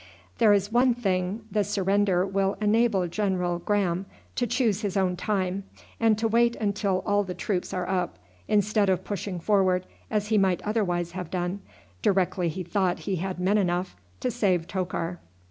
There 0.39 0.51
is 0.51 0.71
one 0.71 0.95
thing, 0.95 1.41
the 1.51 1.63
surrender 1.63 2.25
will 2.25 2.57
enable 2.59 3.07
General 3.07 3.59
Graham 3.59 4.07
to 4.35 4.47
choose 4.47 4.81
his 4.81 4.97
own 4.97 5.15
time, 5.15 5.63
and 5.99 6.17
to 6.17 6.27
wait 6.27 6.55
until 6.55 7.03
all 7.05 7.23
the 7.23 7.35
troops 7.35 7.71
are 7.71 7.87
up, 7.87 8.17
instead 8.47 8.89
of 8.89 9.03
pushing 9.03 9.39
forward, 9.39 9.85
as 10.09 10.29
he 10.29 10.39
might 10.39 10.63
otherwise 10.63 11.11
have 11.11 11.29
done, 11.29 11.61
directly 12.01 12.49
he 12.49 12.63
thought 12.63 13.01
he 13.01 13.17
had 13.17 13.39
men 13.39 13.59
enough, 13.59 13.95
to 14.21 14.31
save 14.31 14.67
Tokar." 14.67 15.19